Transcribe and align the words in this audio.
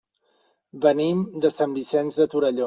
Venim 0.85 1.21
de 1.45 1.53
Sant 1.59 1.77
Vicenç 1.77 2.19
de 2.23 2.29
Torelló. 2.35 2.59